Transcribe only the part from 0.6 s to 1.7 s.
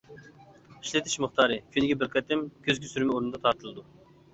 ئىشلىتىش مىقدارى: